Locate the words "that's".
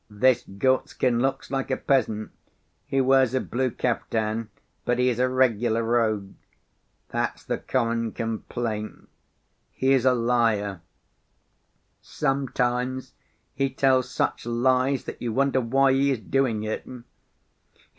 7.09-7.43